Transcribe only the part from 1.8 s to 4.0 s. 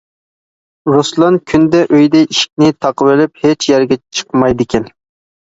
ئۆيدە ئىشىكنى تاقىۋېلىپ، ھېچ يەرگە